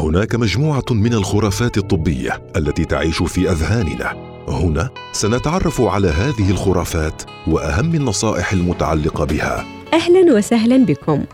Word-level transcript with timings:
هناك 0.00 0.34
مجموعة 0.34 0.84
من 0.90 1.14
الخرافات 1.14 1.78
الطبية 1.78 2.42
التي 2.56 2.84
تعيش 2.84 3.22
في 3.22 3.50
أذهاننا. 3.50 4.16
هنا 4.48 4.90
سنتعرف 5.12 5.80
على 5.80 6.08
هذه 6.08 6.50
الخرافات 6.50 7.22
وأهم 7.46 7.94
النصائح 7.94 8.52
المتعلقة 8.52 9.24
بها. 9.24 9.66
أهلا 9.94 10.34
وسهلا 10.34 10.84
بكم. 10.84 11.24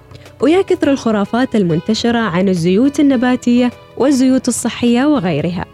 ويا 0.41 0.63
كثر 0.63 0.91
الخرافات 0.91 1.57
المنتشرة 1.57 2.19
عن 2.19 2.49
الزيوت 2.49 3.01
النباتية 3.01 3.71
والزيوت 3.97 4.49
الصحية 4.49 5.05
وغيرها. 5.05 5.65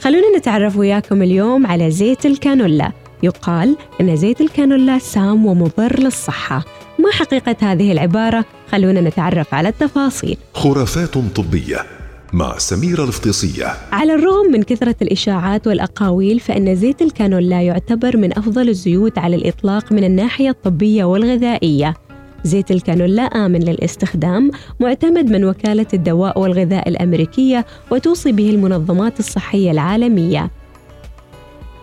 خلونا 0.00 0.38
نتعرف 0.38 0.76
وياكم 0.76 1.22
اليوم 1.22 1.66
على 1.66 1.90
زيت 1.90 2.26
الكانولا. 2.26 2.92
يقال 3.22 3.76
أن 4.00 4.16
زيت 4.16 4.40
الكانولا 4.40 4.98
سام 4.98 5.46
ومضر 5.46 6.00
للصحة. 6.00 6.64
ما 6.98 7.10
حقيقة 7.12 7.56
هذه 7.60 7.92
العبارة؟ 7.92 8.44
خلونا 8.72 9.00
نتعرف 9.00 9.54
على 9.54 9.68
التفاصيل. 9.68 10.36
خرافات 10.54 11.18
طبية 11.18 12.01
مع 12.32 12.58
سميرة 12.58 13.04
الفطيصية 13.04 13.66
على 13.92 14.14
الرغم 14.14 14.52
من 14.52 14.62
كثرة 14.62 14.96
الإشاعات 15.02 15.66
والأقاويل 15.66 16.40
فإن 16.40 16.76
زيت 16.76 17.02
الكانولا 17.02 17.62
يعتبر 17.62 18.16
من 18.16 18.38
أفضل 18.38 18.68
الزيوت 18.68 19.18
على 19.18 19.36
الإطلاق 19.36 19.92
من 19.92 20.04
الناحية 20.04 20.50
الطبية 20.50 21.04
والغذائية. 21.04 21.94
زيت 22.44 22.70
الكانولا 22.70 23.22
آمن 23.22 23.60
للاستخدام 23.60 24.50
معتمد 24.80 25.30
من 25.30 25.44
وكالة 25.44 25.86
الدواء 25.94 26.40
والغذاء 26.40 26.88
الأمريكية 26.88 27.66
وتوصي 27.90 28.32
به 28.32 28.50
المنظمات 28.50 29.18
الصحية 29.18 29.70
العالمية. 29.70 30.50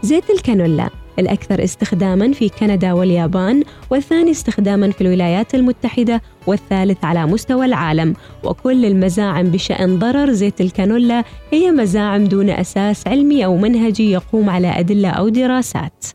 زيت 0.03 0.29
الكانولا 0.29 0.89
الأكثر 1.19 1.63
استخداماً 1.63 2.31
في 2.31 2.49
كندا 2.49 2.93
واليابان 2.93 3.63
والثاني 3.89 4.31
استخداماً 4.31 4.91
في 4.91 5.01
الولايات 5.01 5.55
المتحدة 5.55 6.21
والثالث 6.47 7.05
على 7.05 7.25
مستوى 7.25 7.65
العالم. 7.65 8.13
وكل 8.43 8.85
المزاعم 8.85 9.51
بشأن 9.51 9.99
ضرر 9.99 10.31
زيت 10.31 10.61
الكانولا 10.61 11.23
هي 11.51 11.71
مزاعم 11.71 12.23
دون 12.23 12.49
أساس 12.49 13.07
علمي 13.07 13.45
أو 13.45 13.57
منهجي 13.57 14.11
يقوم 14.11 14.49
على 14.49 14.67
أدلة 14.67 15.09
أو 15.09 15.29
دراسات. 15.29 16.05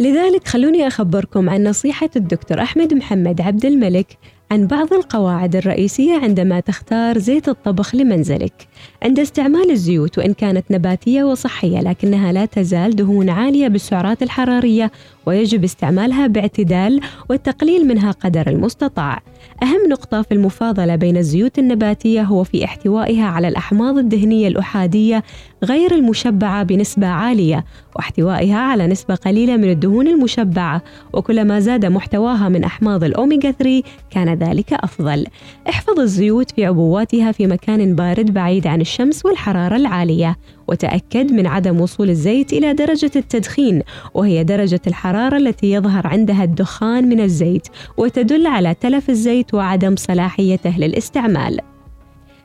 لذلك 0.00 0.48
خلوني 0.48 0.86
أخبركم 0.86 1.50
عن 1.50 1.64
نصيحة 1.64 2.10
الدكتور 2.16 2.62
أحمد 2.62 2.94
محمد 2.94 3.40
عبد 3.40 3.66
الملك 3.66 4.18
عن 4.54 4.66
بعض 4.66 4.92
القواعد 4.92 5.56
الرئيسية 5.56 6.18
عندما 6.18 6.60
تختار 6.60 7.18
زيت 7.18 7.48
الطبخ 7.48 7.94
لمنزلك. 7.94 8.68
عند 9.02 9.18
استعمال 9.18 9.70
الزيوت 9.70 10.18
وإن 10.18 10.32
كانت 10.32 10.64
نباتية 10.70 11.24
وصحية 11.24 11.80
لكنها 11.80 12.32
لا 12.32 12.44
تزال 12.44 12.96
دهون 12.96 13.30
عالية 13.30 13.68
بالسعرات 13.68 14.22
الحرارية 14.22 14.92
ويجب 15.26 15.64
استعمالها 15.64 16.26
باعتدال 16.26 17.00
والتقليل 17.30 17.86
منها 17.86 18.10
قدر 18.10 18.46
المستطاع. 18.46 19.22
أهم 19.62 19.88
نقطة 19.88 20.22
في 20.22 20.34
المفاضلة 20.34 20.96
بين 20.96 21.16
الزيوت 21.16 21.58
النباتية 21.58 22.22
هو 22.22 22.44
في 22.44 22.64
احتوائها 22.64 23.24
على 23.24 23.48
الأحماض 23.48 23.98
الدهنية 23.98 24.48
الأحادية 24.48 25.22
غير 25.64 25.94
المشبعة 25.94 26.62
بنسبة 26.62 27.06
عالية 27.06 27.64
واحتوائها 27.96 28.58
على 28.58 28.86
نسبة 28.86 29.14
قليلة 29.14 29.56
من 29.56 29.70
الدهون 29.70 30.08
المشبعة 30.08 30.82
وكلما 31.12 31.60
زاد 31.60 31.86
محتواها 31.86 32.48
من 32.48 32.64
أحماض 32.64 33.04
الأوميغا 33.04 33.50
3 33.50 33.82
كان 34.10 34.34
ذلك 34.34 34.72
أفضل. 34.72 35.26
احفظ 35.68 36.00
الزيوت 36.00 36.50
في 36.50 36.64
عبواتها 36.66 37.32
في 37.32 37.46
مكان 37.46 37.94
بارد 37.94 38.34
بعيد 38.34 38.66
عن 38.66 38.80
الشمس 38.80 39.26
والحرارة 39.26 39.76
العالية 39.76 40.36
وتأكد 40.68 41.32
من 41.32 41.46
عدم 41.46 41.80
وصول 41.80 42.10
الزيت 42.10 42.52
إلى 42.52 42.72
درجة 42.72 43.10
التدخين 43.16 43.82
وهي 44.14 44.44
درجة 44.44 44.80
الحرارة 44.86 45.36
التي 45.36 45.72
يظهر 45.72 46.06
عندها 46.06 46.44
الدخان 46.44 47.08
من 47.08 47.20
الزيت 47.20 47.68
وتدل 47.96 48.46
على 48.46 48.74
تلف 48.74 49.10
الزيت 49.10 49.33
وعدم 49.54 49.96
صلاحيته 49.96 50.78
للاستعمال 50.78 51.60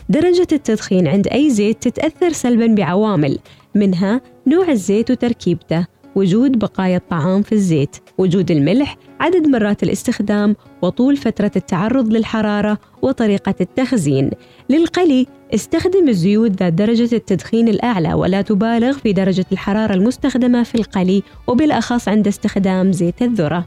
درجة 0.10 0.48
التدخين 0.52 1.08
عند 1.08 1.28
أي 1.28 1.50
زيت 1.50 1.88
تتأثر 1.88 2.32
سلباً 2.32 2.68
بعوامل 2.68 3.40
منها 3.76 4.22
نوع 4.48 4.70
الزيت 4.70 5.12
وتركيبته 5.12 5.86
وجود 6.16 6.60
بقايا 6.60 6.98
الطعام 6.98 7.42
في 7.42 7.52
الزيت 7.52 7.96
وجود 8.18 8.52
الملح 8.52 8.98
عدد 9.20 9.48
مرات 9.48 9.84
الاستخدام 9.84 10.56
وطول 10.82 11.18
فترة 11.18 11.52
التعرض 11.56 12.14
للحرارة 12.14 12.78
وطريقة 13.02 13.56
التخزين. 13.62 14.32
للقلي 14.70 15.28
استخدم 15.54 16.10
الزيوت 16.10 16.52
ذات 16.52 16.74
درجة 16.74 17.16
التدخين 17.16 17.68
الأعلى 17.68 18.14
ولا 18.14 18.42
تبالغ 18.42 18.94
في 18.98 19.14
درجة 19.14 19.46
الحرارة 19.52 19.94
المستخدمة 19.94 20.64
في 20.64 20.76
القلي 20.76 21.24
وبالأخص 21.48 22.08
عند 22.08 22.28
استخدام 22.28 22.92
زيت 22.92 23.22
الذرة. 23.22 23.66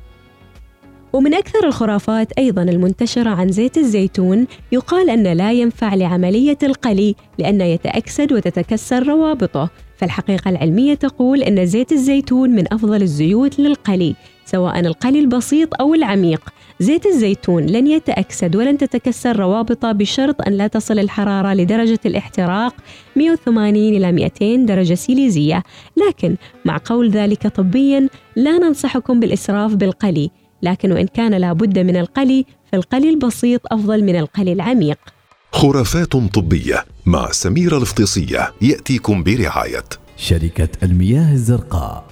ومن 1.12 1.34
أكثر 1.34 1.66
الخرافات 1.66 2.32
أيضا 2.32 2.62
المنتشرة 2.62 3.30
عن 3.30 3.52
زيت 3.52 3.78
الزيتون 3.78 4.46
يقال 4.72 5.10
أن 5.10 5.22
لا 5.22 5.52
ينفع 5.52 5.94
لعملية 5.94 6.58
القلي 6.62 7.14
لأنه 7.38 7.64
يتأكسد 7.64 8.32
وتتكسر 8.32 9.08
روابطه. 9.08 9.70
فالحقيقة 9.96 10.48
العلمية 10.48 10.94
تقول 10.94 11.42
أن 11.42 11.66
زيت 11.66 11.92
الزيتون 11.92 12.50
من 12.50 12.72
أفضل 12.72 13.02
الزيوت 13.02 13.58
للقلي 13.58 14.14
سواء 14.44 14.80
القلي 14.80 15.18
البسيط 15.18 15.80
أو 15.80 15.94
العميق. 15.94 16.40
زيت 16.80 17.06
الزيتون 17.06 17.66
لن 17.66 17.86
يتأكسد 17.86 18.56
ولن 18.56 18.78
تتكسر 18.78 19.36
روابطه 19.36 19.92
بشرط 19.92 20.46
أن 20.46 20.52
لا 20.52 20.66
تصل 20.66 20.98
الحرارة 20.98 21.54
لدرجة 21.54 22.00
الاحتراق 22.06 22.74
180 23.16 23.76
إلى 23.76 24.12
200 24.12 24.56
درجة 24.56 24.94
سيليزية. 24.94 25.62
لكن 26.08 26.36
مع 26.64 26.80
قول 26.84 27.10
ذلك 27.10 27.46
طبيا 27.46 28.08
لا 28.36 28.58
ننصحكم 28.58 29.20
بالإسراف 29.20 29.74
بالقلي. 29.74 30.30
لكن 30.62 30.92
وإن 30.92 31.06
كان 31.06 31.34
لابد 31.34 31.78
من 31.78 31.96
القلي 31.96 32.46
فالقلي 32.72 33.10
البسيط 33.10 33.60
أفضل 33.72 34.04
من 34.04 34.16
القلي 34.16 34.52
العميق. 34.52 34.98
خرافات 35.52 36.12
طبية 36.12 36.84
مع 37.06 37.30
سميرة 37.30 37.78
الفطيصية 37.78 38.52
يأتيكم 38.62 39.22
برعاية. 39.22 39.84
شركة 40.16 40.68
المياه 40.82 41.32
الزرقاء. 41.32 42.06